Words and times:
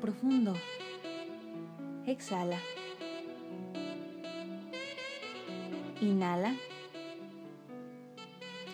Profundo. 0.00 0.54
Exhala. 2.06 2.58
Inhala. 6.00 6.54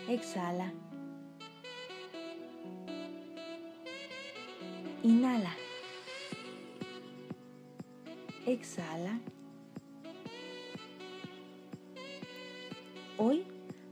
Exhala. 0.09 0.73
Inhala. 5.03 5.51
Exhala. 8.47 9.19
Hoy 13.19 13.45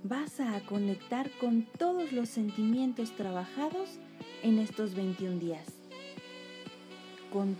vas 0.04 0.38
a 0.38 0.60
conectar 0.66 1.28
con 1.40 1.62
todos 1.78 2.12
los 2.12 2.28
sentimientos 2.28 3.16
trabajados 3.16 3.98
en 4.44 4.60
estos 4.60 4.94
21 4.94 5.40
días. 5.40 5.83
Con 7.34 7.56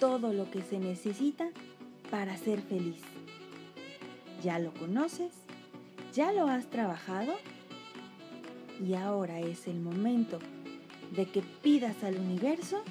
todo 0.00 0.32
lo 0.32 0.50
que 0.50 0.62
se 0.62 0.80
necesita 0.80 1.50
para 2.10 2.36
ser 2.36 2.62
feliz. 2.62 3.02
¿Ya 4.42 4.58
lo 4.58 4.72
conoces? 4.72 5.32
¿Ya 6.14 6.32
lo 6.32 6.48
has 6.48 6.68
trabajado? 6.70 7.34
Y 8.84 8.94
ahora 8.94 9.38
es 9.38 9.68
el 9.68 9.80
momento 9.80 10.40
de 11.14 11.26
que 11.26 11.42
pidas 11.62 12.02
al 12.02 12.16
universo 12.18 12.82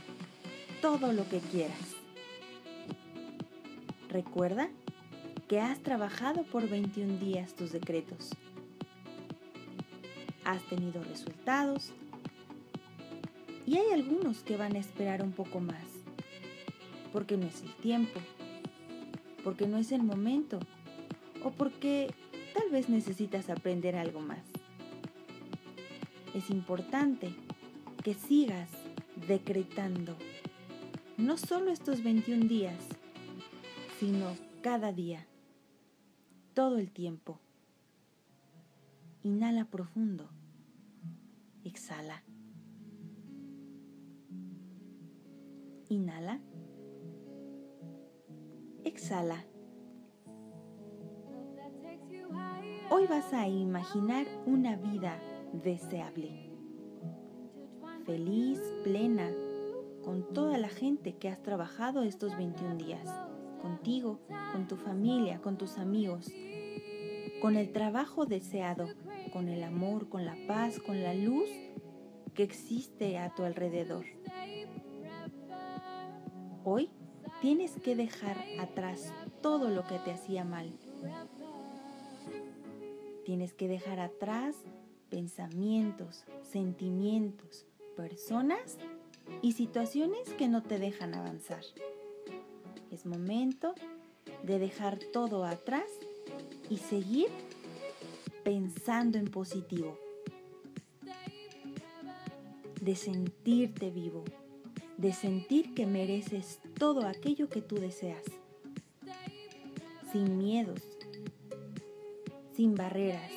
todo 0.81 1.11
lo 1.11 1.27
que 1.27 1.39
quieras. 1.39 1.95
Recuerda 4.09 4.69
que 5.47 5.59
has 5.59 5.79
trabajado 5.79 6.43
por 6.43 6.69
21 6.69 7.17
días 7.19 7.55
tus 7.55 7.71
decretos. 7.71 8.29
Has 10.43 10.61
tenido 10.63 11.03
resultados 11.03 11.91
y 13.65 13.77
hay 13.77 13.91
algunos 13.91 14.43
que 14.43 14.55
van 14.55 14.75
a 14.75 14.79
esperar 14.79 15.21
un 15.21 15.33
poco 15.33 15.59
más, 15.59 15.96
porque 17.17 17.35
no 17.35 17.47
es 17.47 17.63
el 17.63 17.73
tiempo, 17.77 18.19
porque 19.43 19.65
no 19.65 19.79
es 19.79 19.91
el 19.91 20.03
momento 20.03 20.59
o 21.43 21.49
porque 21.49 22.13
tal 22.53 22.69
vez 22.69 22.89
necesitas 22.89 23.49
aprender 23.49 23.95
algo 23.95 24.19
más. 24.19 24.45
Es 26.35 26.51
importante 26.51 27.33
que 28.03 28.13
sigas 28.13 28.69
decretando, 29.27 30.15
no 31.17 31.39
solo 31.39 31.71
estos 31.71 32.03
21 32.03 32.45
días, 32.45 32.87
sino 33.99 34.37
cada 34.61 34.93
día, 34.93 35.25
todo 36.53 36.77
el 36.77 36.91
tiempo. 36.91 37.39
Inhala 39.23 39.65
profundo, 39.65 40.29
exhala. 41.63 42.21
Inhala, 45.89 46.39
exhala. 48.87 49.45
Hoy 52.89 53.05
vas 53.07 53.33
a 53.33 53.47
imaginar 53.47 54.25
una 54.45 54.77
vida 54.77 55.19
deseable, 55.51 56.49
feliz, 58.05 58.59
plena, 58.83 59.29
con 60.03 60.33
toda 60.33 60.57
la 60.57 60.69
gente 60.69 61.17
que 61.17 61.27
has 61.27 61.43
trabajado 61.43 62.03
estos 62.03 62.37
21 62.37 62.77
días, 62.77 63.09
contigo, 63.61 64.21
con 64.53 64.67
tu 64.67 64.77
familia, 64.77 65.41
con 65.41 65.57
tus 65.57 65.77
amigos, 65.77 66.31
con 67.41 67.57
el 67.57 67.73
trabajo 67.73 68.25
deseado, 68.25 68.87
con 69.33 69.49
el 69.49 69.63
amor, 69.63 70.07
con 70.07 70.25
la 70.25 70.37
paz, 70.47 70.79
con 70.79 71.03
la 71.03 71.13
luz 71.13 71.49
que 72.33 72.43
existe 72.43 73.17
a 73.17 73.35
tu 73.35 73.43
alrededor. 73.43 74.05
Hoy 76.63 76.89
tienes 77.41 77.71
que 77.83 77.95
dejar 77.95 78.37
atrás 78.59 79.13
todo 79.41 79.69
lo 79.69 79.85
que 79.87 79.99
te 79.99 80.11
hacía 80.11 80.43
mal 80.43 80.71
Tienes 83.27 83.53
que 83.53 83.67
dejar 83.67 83.99
atrás 83.99 84.55
pensamientos, 85.09 86.23
sentimientos, 86.49 87.65
personas 87.97 88.77
y 89.41 89.51
situaciones 89.51 90.29
que 90.37 90.47
no 90.47 90.63
te 90.63 90.79
dejan 90.79 91.13
avanzar. 91.13 91.61
Es 92.89 93.05
momento 93.05 93.75
de 94.43 94.59
dejar 94.59 94.97
todo 95.11 95.43
atrás 95.43 95.89
y 96.69 96.77
seguir 96.77 97.27
pensando 98.45 99.17
en 99.17 99.25
positivo. 99.25 99.97
De 102.79 102.95
sentirte 102.95 103.91
vivo, 103.91 104.23
de 104.95 105.11
sentir 105.11 105.73
que 105.73 105.85
mereces 105.85 106.61
todo 106.77 107.07
aquello 107.07 107.49
que 107.49 107.61
tú 107.61 107.75
deseas. 107.75 108.23
Sin 110.11 110.37
miedos, 110.37 110.81
sin 112.53 112.75
barreras, 112.75 113.31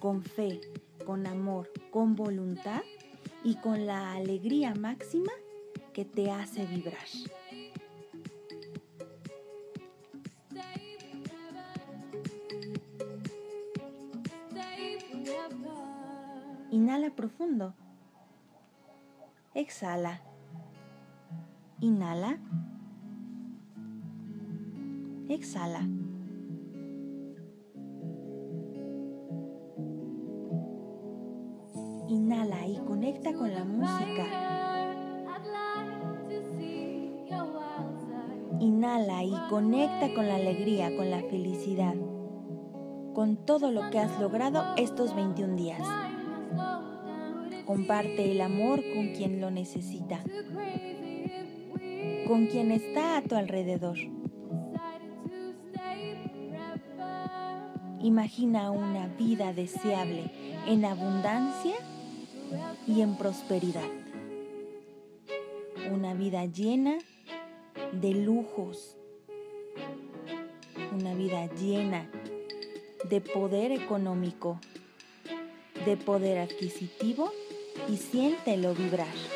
con 0.00 0.22
fe, 0.22 0.60
con 1.04 1.26
amor, 1.26 1.70
con 1.90 2.16
voluntad 2.16 2.82
y 3.44 3.56
con 3.56 3.86
la 3.86 4.12
alegría 4.12 4.74
máxima 4.74 5.32
que 5.92 6.04
te 6.04 6.30
hace 6.30 6.66
vibrar. 6.66 7.06
Inhala 16.70 17.10
profundo. 17.10 17.74
Exhala. 19.54 20.25
Inhala. 21.86 22.36
Exhala. 25.28 25.82
Inhala 32.08 32.66
y 32.66 32.78
conecta 32.78 33.32
con 33.34 33.54
la 33.54 33.64
música. 33.64 34.24
Inhala 38.58 39.22
y 39.22 39.36
conecta 39.48 40.12
con 40.12 40.26
la 40.26 40.34
alegría, 40.34 40.96
con 40.96 41.08
la 41.08 41.22
felicidad, 41.22 41.94
con 43.14 43.36
todo 43.46 43.70
lo 43.70 43.90
que 43.90 44.00
has 44.00 44.20
logrado 44.20 44.74
estos 44.76 45.14
21 45.14 45.54
días. 45.54 45.82
Comparte 47.64 48.32
el 48.32 48.40
amor 48.40 48.82
con 48.92 49.12
quien 49.14 49.40
lo 49.40 49.52
necesita, 49.52 50.20
con 52.26 52.46
quien 52.46 52.72
está 52.72 53.18
a 53.18 53.22
tu 53.22 53.34
alrededor. 53.36 53.96
Imagina 58.00 58.70
una 58.70 59.06
vida 59.08 59.52
deseable 59.52 60.30
en 60.66 60.84
abundancia 60.84 61.76
y 62.86 63.00
en 63.00 63.16
prosperidad. 63.16 63.88
Una 65.92 66.14
vida 66.14 66.44
llena 66.46 66.98
de 67.92 68.10
lujos. 68.12 68.96
Una 70.92 71.14
vida 71.14 71.46
llena 71.54 72.10
de 73.08 73.20
poder 73.20 73.72
económico, 73.72 74.60
de 75.84 75.96
poder 75.96 76.38
adquisitivo 76.38 77.30
y 77.88 77.96
siéntelo 77.96 78.74
vibrar. 78.74 79.35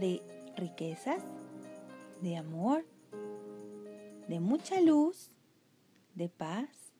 De 0.00 0.22
riquezas, 0.56 1.22
de 2.22 2.36
amor, 2.36 2.84
de 4.28 4.40
mucha 4.40 4.80
luz, 4.80 5.30
de 6.14 6.28
paz, 6.28 6.92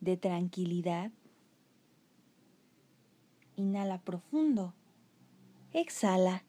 de 0.00 0.16
tranquilidad. 0.16 1.10
Inhala 3.56 3.98
profundo. 4.02 4.74
Exhala. 5.72 6.44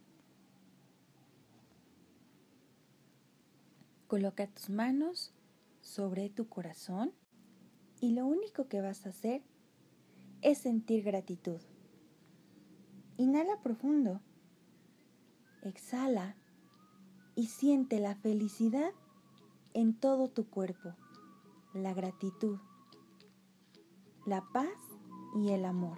Coloca 4.07 4.47
tus 4.47 4.69
manos 4.69 5.33
sobre 5.81 6.30
tu 6.30 6.47
corazón 6.47 7.13
y 8.00 8.12
lo 8.12 8.25
único 8.25 8.68
que 8.68 8.81
vas 8.81 9.06
a 9.06 9.09
hacer 9.09 9.42
es 10.42 10.59
sentir 10.59 11.03
gratitud. 11.03 11.59
Inhala 13.18 13.62
profundo. 13.62 14.21
Exhala 15.65 16.35
y 17.33 17.47
siente 17.47 18.00
la 18.00 18.13
felicidad 18.13 18.91
en 19.73 20.00
todo 20.00 20.29
tu 20.29 20.47
cuerpo, 20.47 20.94
la 21.73 21.91
gratitud, 21.91 22.59
la 24.27 24.44
paz 24.53 24.77
y 25.35 25.50
el 25.50 25.65
amor. 25.65 25.97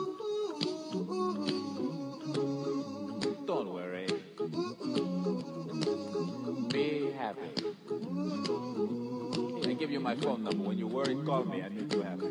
Phone 10.21 10.43
number. 10.43 10.63
When 10.63 10.77
you're 10.77 10.87
worried, 10.87 11.25
call 11.25 11.43
me. 11.45 11.61
I 11.63 11.69
need 11.69 11.91
you 11.93 12.01
happy. 12.01 12.29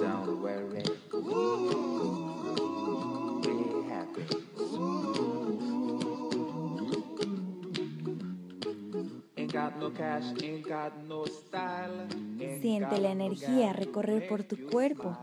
Don't 0.00 0.42
worry. 0.42 0.82
Be 3.44 3.54
happy. 3.92 4.24
Ain't 9.36 9.52
got 9.52 9.78
no 9.78 9.90
cash, 9.90 10.24
ain't 10.42 10.66
got 10.66 10.92
no 11.06 11.26
style. 11.26 12.08
Siente 12.60 12.98
la 13.00 13.10
energía 13.10 13.72
recorrer 13.72 14.26
por 14.28 14.44
tu 14.44 14.56
cuerpo. 14.68 15.16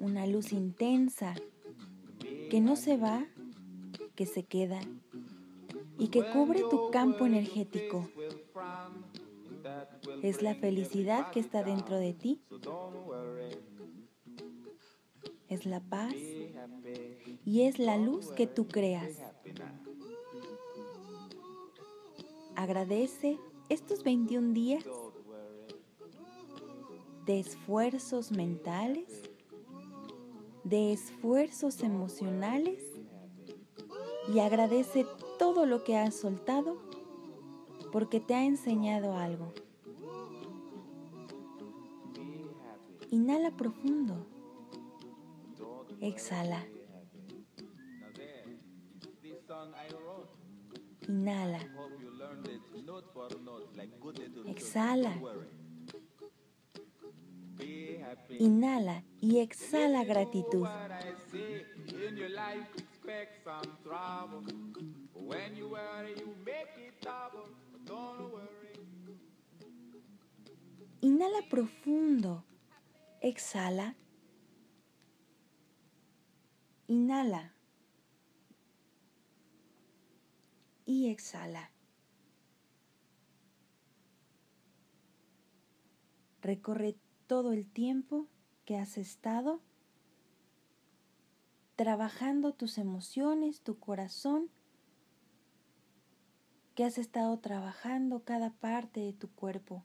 Una 0.00 0.26
luz 0.26 0.52
intensa 0.52 1.34
que 2.50 2.60
no 2.60 2.76
se 2.76 2.96
va, 2.96 3.24
que 4.14 4.26
se 4.26 4.42
queda 4.42 4.80
y 5.98 6.08
que 6.08 6.24
cubre 6.30 6.62
tu 6.70 6.90
campo 6.90 7.26
energético. 7.26 8.08
Es 10.22 10.42
la 10.42 10.54
felicidad 10.54 11.30
que 11.30 11.40
está 11.40 11.62
dentro 11.62 11.96
de 11.96 12.14
ti. 12.14 12.40
Es 15.48 15.66
la 15.66 15.80
paz 15.80 16.14
y 17.44 17.62
es 17.62 17.78
la 17.78 17.96
luz 17.96 18.30
que 18.32 18.46
tú 18.46 18.68
creas. 18.68 19.22
Agradece 22.54 23.38
estos 23.68 24.02
21 24.02 24.52
días 24.52 24.84
de 27.26 27.40
esfuerzos 27.40 28.32
mentales, 28.32 29.22
de 30.64 30.92
esfuerzos 30.92 31.82
emocionales 31.82 32.82
y 34.32 34.40
agradece 34.40 35.06
todo 35.38 35.66
lo 35.66 35.84
que 35.84 35.96
has 35.96 36.14
soltado 36.14 36.76
porque 37.92 38.20
te 38.20 38.34
ha 38.34 38.44
enseñado 38.44 39.14
algo. 39.14 39.52
Inhala 43.10 43.50
profundo. 43.56 44.26
Exhala. 46.00 46.66
Inhala. 51.08 51.60
Exhala. 54.46 55.14
Inhala 58.38 59.04
y 59.20 59.38
exhala 59.38 60.04
gratitud. 60.04 60.66
Inhala 71.00 71.40
profundo. 71.48 72.44
Exhala. 73.22 73.96
Inhala. 76.86 77.54
Y 80.84 81.08
exhala. 81.08 81.70
Recorre 86.42 86.98
todo 87.26 87.52
el 87.54 87.64
tiempo 87.70 88.28
que 88.66 88.76
has 88.76 88.98
estado 88.98 89.62
trabajando 91.78 92.54
tus 92.54 92.76
emociones, 92.76 93.60
tu 93.60 93.78
corazón 93.78 94.50
que 96.74 96.82
has 96.82 96.98
estado 96.98 97.38
trabajando 97.38 98.24
cada 98.24 98.50
parte 98.50 98.98
de 98.98 99.12
tu 99.12 99.28
cuerpo. 99.28 99.84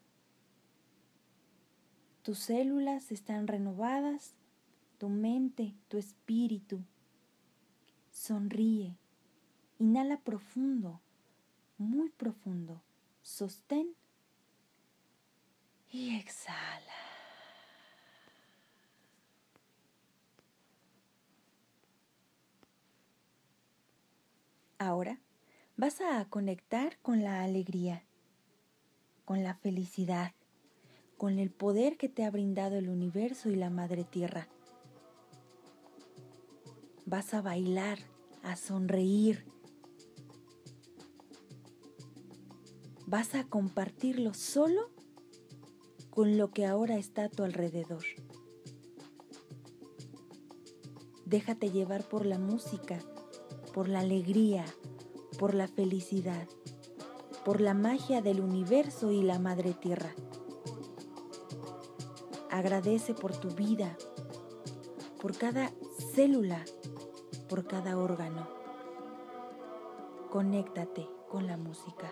Tus 2.23 2.39
células 2.39 3.11
están 3.11 3.45
renovadas, 3.45 4.33
tu 4.97 5.07
mente, 5.07 5.75
tu 5.87 5.99
espíritu. 5.99 6.83
Sonríe, 8.09 8.97
inhala 9.77 10.19
profundo, 10.19 10.99
muy 11.77 12.09
profundo, 12.09 12.81
sostén 13.21 13.93
y 15.91 16.15
exhala. 16.15 17.02
Ahora 24.85 25.19
vas 25.77 26.01
a 26.01 26.25
conectar 26.25 26.97
con 27.01 27.23
la 27.23 27.43
alegría, 27.43 28.03
con 29.25 29.43
la 29.43 29.55
felicidad, 29.55 30.33
con 31.17 31.39
el 31.39 31.51
poder 31.51 31.97
que 31.97 32.09
te 32.09 32.25
ha 32.25 32.31
brindado 32.31 32.77
el 32.77 32.89
universo 32.89 33.49
y 33.49 33.55
la 33.55 33.69
madre 33.69 34.03
tierra. 34.03 34.47
Vas 37.05 37.33
a 37.33 37.41
bailar, 37.41 37.99
a 38.43 38.55
sonreír. 38.55 39.45
vas 43.13 43.35
a 43.35 43.43
compartirlo 43.43 44.33
solo 44.33 44.89
con 46.09 46.35
lo 46.35 46.49
que 46.49 46.65
ahora 46.65 46.97
está 46.97 47.25
a 47.25 47.29
tu 47.29 47.43
alrededor. 47.43 48.03
Déjate 51.23 51.69
llevar 51.69 52.09
por 52.09 52.25
la 52.25 52.39
música, 52.39 52.97
por 53.73 53.89
la 53.89 54.01
alegría, 54.01 54.65
por 55.39 55.55
la 55.55 55.67
felicidad, 55.67 56.47
por 57.43 57.59
la 57.59 57.73
magia 57.73 58.21
del 58.21 58.39
universo 58.39 59.11
y 59.11 59.23
la 59.23 59.39
madre 59.39 59.73
tierra. 59.73 60.13
Agradece 62.51 63.15
por 63.15 63.35
tu 63.35 63.49
vida, 63.49 63.97
por 65.19 65.35
cada 65.35 65.71
célula, 66.13 66.63
por 67.49 67.65
cada 67.65 67.97
órgano. 67.97 68.47
Conéctate 70.29 71.09
con 71.29 71.47
la 71.47 71.57
música. 71.57 72.11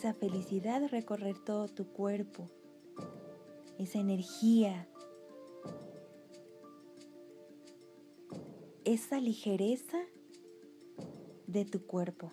Esa 0.00 0.14
felicidad 0.14 0.88
recorrer 0.88 1.36
todo 1.44 1.68
tu 1.68 1.92
cuerpo, 1.92 2.48
esa 3.78 3.98
energía, 3.98 4.88
esa 8.86 9.20
ligereza 9.20 9.98
de 11.46 11.66
tu 11.66 11.86
cuerpo. 11.86 12.32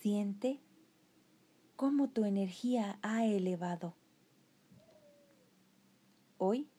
Siente 0.00 0.60
cómo 1.76 2.08
tu 2.08 2.24
energía 2.24 2.98
ha 3.02 3.26
elevado. 3.26 3.92
Hoy 6.38 6.70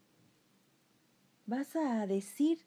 vas 1.48 1.78
a 1.78 2.06
decir 2.06 2.60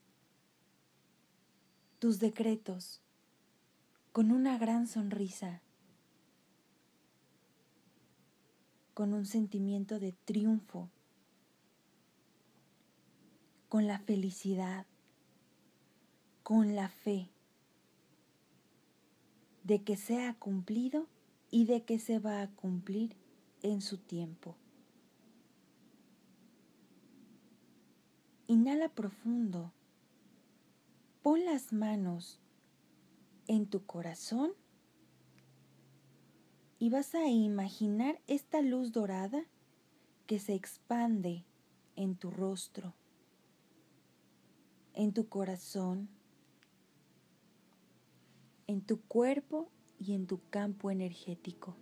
tus 1.99 2.19
decretos 2.19 3.03
con 4.11 4.33
una 4.33 4.57
gran 4.57 4.87
sonrisa, 4.87 5.61
con 8.95 9.13
un 9.13 9.27
sentimiento 9.27 10.01
de 10.01 10.13
triunfo, 10.25 10.89
con 13.69 13.87
la 13.87 13.99
felicidad, 13.99 14.87
con 16.43 16.75
la 16.75 16.89
fe 16.89 17.29
de 19.63 19.83
que 19.83 19.99
sea 19.99 20.35
cumplido 20.39 21.07
y 21.51 21.67
de 21.67 21.85
que 21.85 21.99
se 21.99 22.19
va 22.19 22.41
a 22.41 22.49
cumplir 22.49 23.15
en 23.63 23.83
su 23.83 23.99
tiempo. 23.99 24.57
Inhala 28.51 28.89
profundo. 28.89 29.71
Pon 31.23 31.45
las 31.45 31.73
manos 31.73 32.41
en 33.47 33.67
tu 33.67 33.87
corazón 33.87 34.51
y 36.81 36.91
vas 36.91 37.15
a 37.15 37.29
imaginar 37.29 38.21
esta 38.27 38.61
luz 38.61 38.91
dorada 38.91 39.45
que 40.27 40.41
se 40.41 40.55
expande 40.55 41.45
en 41.95 42.17
tu 42.17 42.33
rostro, 42.33 42.93
en 44.95 45.13
tu 45.13 45.29
corazón, 45.29 46.09
en 48.67 48.81
tu 48.81 49.01
cuerpo 49.01 49.71
y 49.97 50.15
en 50.15 50.27
tu 50.27 50.41
campo 50.51 50.91
energético. 50.91 51.77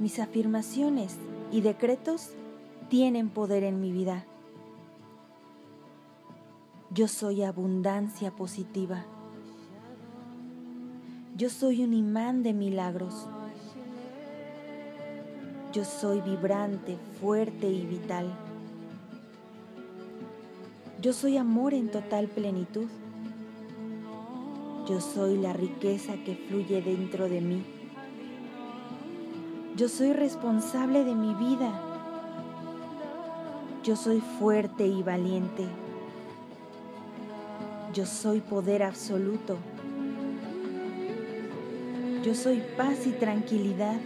Mis 0.00 0.18
afirmaciones 0.18 1.18
y 1.52 1.60
decretos 1.60 2.30
tienen 2.88 3.28
poder 3.28 3.64
en 3.64 3.82
mi 3.82 3.92
vida. 3.92 4.24
Yo 6.90 7.06
soy 7.06 7.42
abundancia 7.42 8.30
positiva. 8.30 9.04
Yo 11.36 11.50
soy 11.50 11.84
un 11.84 11.92
imán 11.92 12.42
de 12.42 12.54
milagros. 12.54 13.28
Yo 15.74 15.84
soy 15.84 16.22
vibrante, 16.22 16.96
fuerte 17.20 17.68
y 17.68 17.84
vital. 17.84 18.34
Yo 21.02 21.12
soy 21.12 21.36
amor 21.36 21.74
en 21.74 21.90
total 21.90 22.26
plenitud. 22.28 22.88
Yo 24.88 24.98
soy 25.02 25.36
la 25.36 25.52
riqueza 25.52 26.14
que 26.24 26.36
fluye 26.36 26.80
dentro 26.80 27.28
de 27.28 27.42
mí. 27.42 27.79
Yo 29.80 29.88
soy 29.88 30.12
responsable 30.12 31.04
de 31.04 31.14
mi 31.14 31.32
vida. 31.32 31.72
Yo 33.82 33.96
soy 33.96 34.20
fuerte 34.20 34.86
y 34.86 35.02
valiente. 35.02 35.64
Yo 37.94 38.04
soy 38.04 38.42
poder 38.42 38.82
absoluto. 38.82 39.56
Yo 42.22 42.34
soy 42.34 42.62
paz 42.76 43.06
y 43.06 43.12
tranquilidad. 43.12 43.96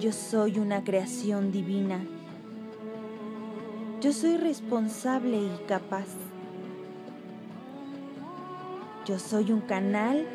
Yo 0.00 0.10
soy 0.10 0.58
una 0.58 0.82
creación 0.82 1.52
divina. 1.52 2.04
Yo 4.00 4.12
soy 4.12 4.38
responsable 4.38 5.36
y 5.36 5.66
capaz. 5.68 6.08
Yo 9.06 9.20
soy 9.20 9.52
un 9.52 9.60
canal 9.60 10.26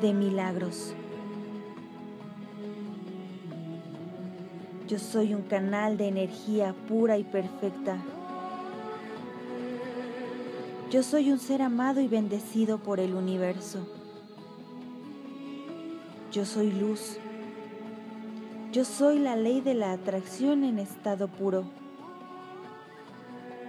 de 0.00 0.14
milagros. 0.14 0.94
Yo 4.88 5.00
soy 5.00 5.34
un 5.34 5.42
canal 5.42 5.96
de 5.96 6.06
energía 6.06 6.72
pura 6.88 7.18
y 7.18 7.24
perfecta. 7.24 7.98
Yo 10.92 11.02
soy 11.02 11.32
un 11.32 11.40
ser 11.40 11.60
amado 11.60 12.00
y 12.00 12.06
bendecido 12.06 12.78
por 12.78 13.00
el 13.00 13.14
universo. 13.14 13.80
Yo 16.30 16.44
soy 16.44 16.70
luz. 16.70 17.18
Yo 18.70 18.84
soy 18.84 19.18
la 19.18 19.34
ley 19.34 19.60
de 19.60 19.74
la 19.74 19.90
atracción 19.90 20.62
en 20.62 20.78
estado 20.78 21.26
puro. 21.26 21.64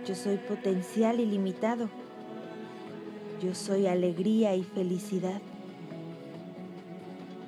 Yo 0.06 0.14
soy 0.14 0.38
potencial 0.38 1.20
ilimitado. 1.20 1.90
Yo 3.42 3.56
soy 3.56 3.88
alegría 3.88 4.56
y 4.56 4.64
felicidad. 4.64 5.42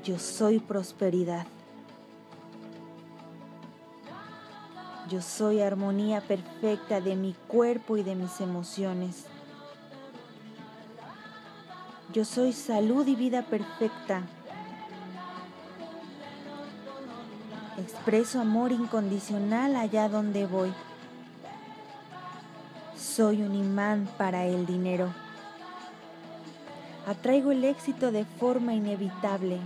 Yo 0.04 0.18
soy 0.18 0.58
prosperidad. 0.58 1.46
Yo 5.10 5.24
soy 5.24 5.62
armonía 5.62 6.22
perfecta 6.22 7.02
de 7.02 7.16
mi 7.16 7.34
cuerpo 7.48 7.98
y 7.98 8.04
de 8.04 8.14
mis 8.14 8.42
emociones. 8.42 9.26
Yo 12.14 12.24
soy 12.26 12.54
salud 12.54 13.08
y 13.08 13.16
vida 13.16 13.42
perfecta. 13.42 14.22
Expreso 17.80 18.40
amor 18.40 18.72
incondicional 18.72 19.76
allá 19.76 20.10
donde 20.10 20.46
voy. 20.46 20.72
Soy 22.96 23.42
un 23.42 23.56
imán 23.56 24.08
para 24.18 24.46
el 24.46 24.68
dinero. 24.68 25.12
Atraigo 27.08 27.52
el 27.52 27.64
éxito 27.64 28.12
de 28.12 28.26
forma 28.26 28.76
inevitable. 28.76 29.58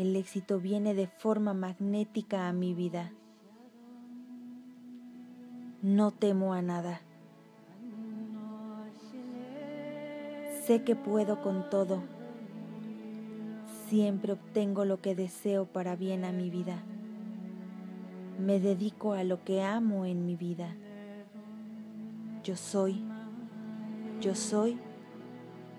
El 0.00 0.16
éxito 0.16 0.58
viene 0.58 0.94
de 0.94 1.08
forma 1.08 1.52
magnética 1.52 2.48
a 2.48 2.54
mi 2.54 2.72
vida. 2.72 3.12
No 5.82 6.10
temo 6.10 6.54
a 6.54 6.62
nada. 6.62 7.02
Sé 10.64 10.84
que 10.84 10.96
puedo 10.96 11.42
con 11.42 11.68
todo. 11.68 12.02
Siempre 13.88 14.32
obtengo 14.32 14.86
lo 14.86 15.02
que 15.02 15.14
deseo 15.14 15.66
para 15.66 15.96
bien 15.96 16.24
a 16.24 16.32
mi 16.32 16.48
vida. 16.48 16.78
Me 18.38 18.58
dedico 18.58 19.12
a 19.12 19.22
lo 19.22 19.44
que 19.44 19.62
amo 19.62 20.06
en 20.06 20.24
mi 20.24 20.34
vida. 20.34 20.74
Yo 22.42 22.56
soy, 22.56 23.02
yo 24.22 24.34
soy, 24.34 24.78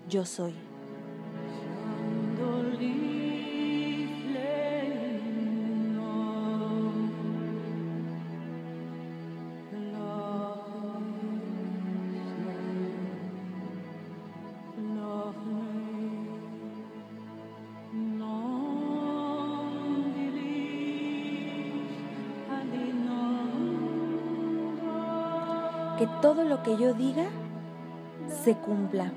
yo 0.08 0.24
soy. 0.24 0.54
Que 26.02 26.08
todo 26.20 26.42
lo 26.42 26.64
que 26.64 26.76
yo 26.76 26.94
diga 26.94 27.26
se 28.42 28.56
cumpla, 28.56 29.12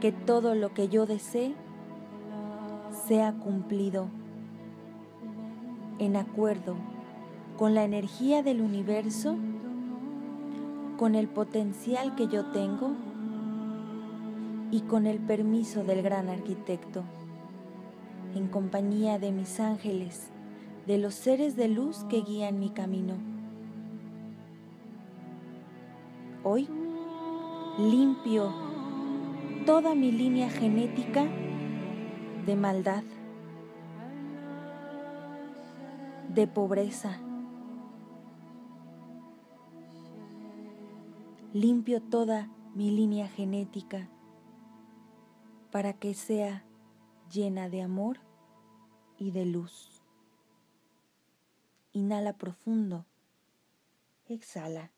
que 0.00 0.12
todo 0.12 0.54
lo 0.54 0.74
que 0.74 0.88
yo 0.88 1.06
desee 1.06 1.56
sea 3.08 3.32
cumplido 3.32 4.06
en 5.98 6.14
acuerdo 6.14 6.76
con 7.58 7.74
la 7.74 7.82
energía 7.82 8.44
del 8.44 8.60
universo, 8.60 9.34
con 10.98 11.16
el 11.16 11.26
potencial 11.26 12.14
que 12.14 12.28
yo 12.28 12.52
tengo 12.52 12.92
y 14.70 14.82
con 14.82 15.08
el 15.08 15.18
permiso 15.18 15.82
del 15.82 16.02
gran 16.02 16.28
arquitecto, 16.28 17.02
en 18.36 18.46
compañía 18.46 19.18
de 19.18 19.32
mis 19.32 19.58
ángeles, 19.58 20.28
de 20.86 20.98
los 20.98 21.14
seres 21.14 21.56
de 21.56 21.66
luz 21.66 22.04
que 22.08 22.20
guían 22.20 22.60
mi 22.60 22.70
camino. 22.70 23.31
Limpio 27.78 28.52
toda 29.64 29.94
mi 29.94 30.12
línea 30.12 30.50
genética 30.50 31.24
de 32.44 32.54
maldad, 32.54 33.02
de 36.28 36.46
pobreza. 36.46 37.18
Limpio 41.54 42.02
toda 42.02 42.50
mi 42.74 42.90
línea 42.90 43.28
genética 43.28 44.08
para 45.70 45.94
que 45.94 46.12
sea 46.12 46.64
llena 47.30 47.70
de 47.70 47.80
amor 47.80 48.18
y 49.16 49.30
de 49.30 49.46
luz. 49.46 50.02
Inhala 51.92 52.36
profundo. 52.36 53.06
Exhala. 54.26 54.90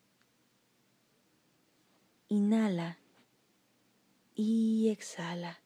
Inhala 2.27 2.97
y 4.33 4.89
exhala. 4.89 5.59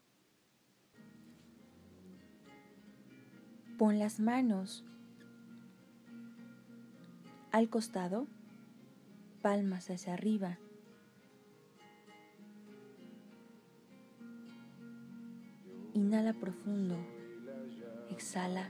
Pon 3.78 3.98
las 3.98 4.20
manos 4.20 4.84
al 7.54 7.70
costado, 7.70 8.28
palmas 9.42 9.90
hacia 9.90 10.14
arriba. 10.14 10.60
Inhala 15.94 16.34
profundo, 16.34 16.98
exhala. 18.10 18.70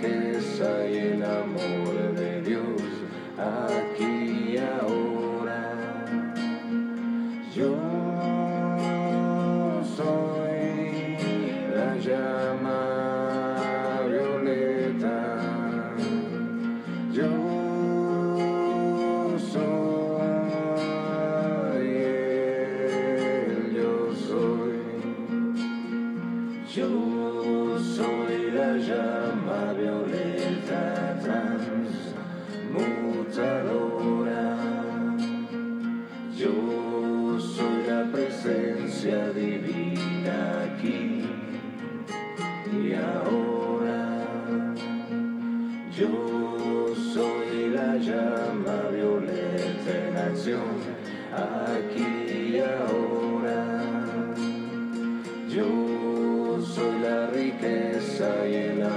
riqueza 0.00 0.88
y 0.88 0.96
el 0.96 1.22
amor 1.24 2.14
de 2.14 2.42
Dios. 2.42 2.82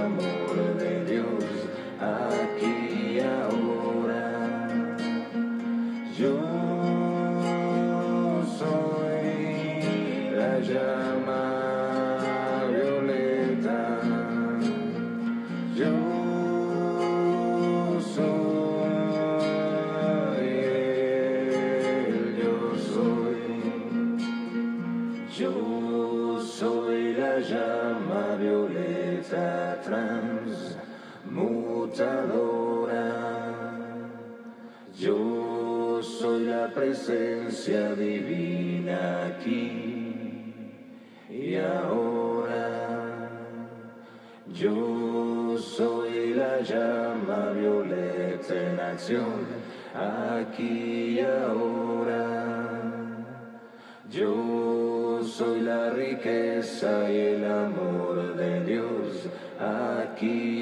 remember. 0.07 0.46
Aquí 59.59 60.56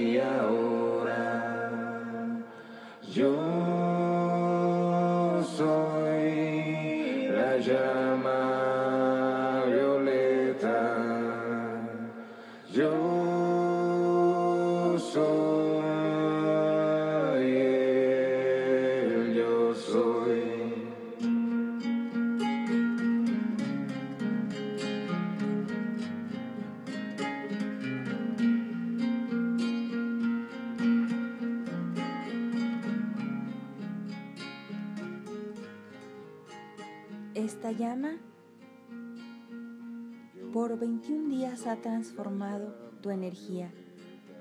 transformado 41.85 42.73
tu 43.03 43.11
energía, 43.11 43.71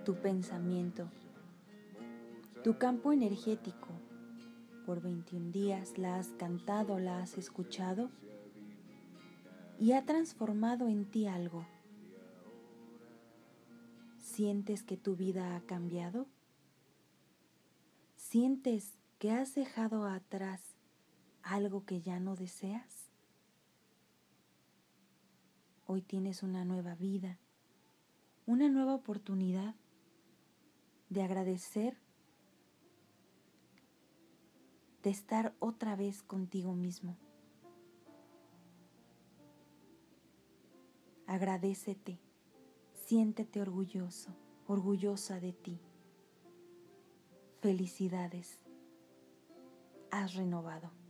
tu 0.06 0.14
pensamiento, 0.14 1.10
tu 2.62 2.78
campo 2.78 3.12
energético. 3.12 3.88
Por 4.86 5.02
21 5.02 5.52
días 5.52 5.98
la 5.98 6.16
has 6.16 6.28
cantado, 6.28 6.98
la 6.98 7.18
has 7.18 7.36
escuchado 7.36 8.08
y 9.78 9.92
ha 9.92 10.06
transformado 10.06 10.88
en 10.88 11.04
ti 11.04 11.26
algo. 11.26 11.66
¿Sientes 14.16 14.82
que 14.82 14.96
tu 14.96 15.14
vida 15.14 15.54
ha 15.54 15.60
cambiado? 15.66 16.26
¿Sientes 18.16 18.94
que 19.18 19.32
has 19.32 19.54
dejado 19.54 20.06
atrás 20.06 20.62
algo 21.42 21.84
que 21.84 22.00
ya 22.00 22.18
no 22.20 22.36
deseas? 22.36 23.03
Hoy 25.94 26.02
tienes 26.02 26.42
una 26.42 26.64
nueva 26.64 26.96
vida, 26.96 27.38
una 28.46 28.68
nueva 28.68 28.96
oportunidad 28.96 29.76
de 31.08 31.22
agradecer, 31.22 31.96
de 35.04 35.10
estar 35.10 35.54
otra 35.60 35.94
vez 35.94 36.24
contigo 36.24 36.74
mismo. 36.74 37.16
Agradecete, 41.28 42.18
siéntete 43.06 43.60
orgulloso, 43.60 44.34
orgullosa 44.66 45.38
de 45.38 45.52
ti. 45.52 45.80
Felicidades, 47.60 48.58
has 50.10 50.34
renovado. 50.34 51.03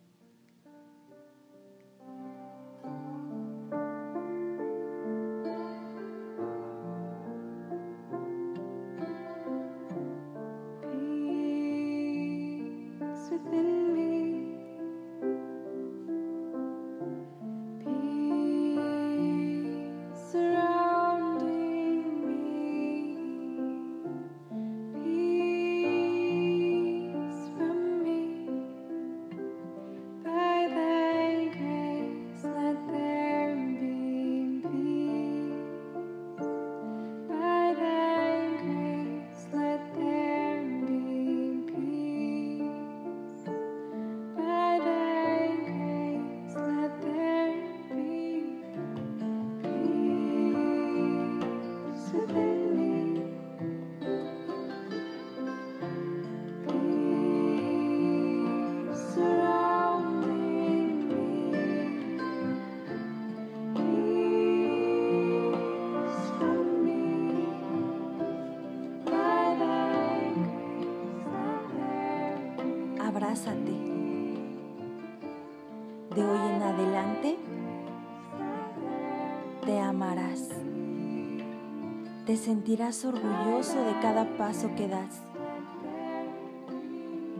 Te 82.26 82.36
sentirás 82.36 83.04
orgulloso 83.04 83.84
de 83.84 83.92
cada 84.00 84.36
paso 84.36 84.74
que 84.74 84.88
das. 84.88 85.22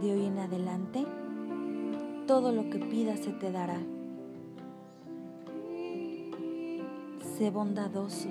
De 0.01 0.13
hoy 0.13 0.27
en 0.27 0.39
adelante, 0.39 1.05
todo 2.29 2.53
lo 2.53 2.71
que 2.71 2.79
pidas 2.79 3.19
se 3.19 3.33
te 3.33 3.51
dará. 3.51 3.81
Sé 7.37 7.51
bondadoso, 7.51 8.29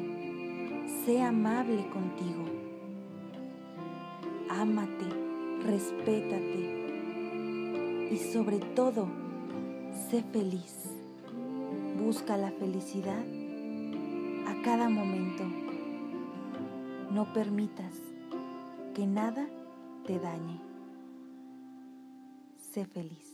sé 1.04 1.22
amable 1.22 1.90
contigo. 1.90 2.46
Ámate, 4.50 5.06
respétate 5.66 6.84
y 8.12 8.18
sobre 8.32 8.60
todo, 8.60 9.08
sé 10.10 10.24
feliz. 10.32 10.86
Busca 12.02 12.38
la 12.38 12.52
felicidad 12.52 13.43
cada 14.64 14.88
momento. 14.88 15.44
No 17.12 17.32
permitas 17.34 18.00
que 18.96 19.06
nada 19.06 19.46
te 20.08 20.18
dañe. 20.20 20.60
Sé 22.58 22.86
feliz. 22.86 23.33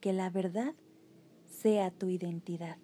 Que 0.00 0.12
la 0.12 0.30
verdad 0.30 0.74
sea 1.46 1.90
tu 1.90 2.08
identidad. 2.08 2.78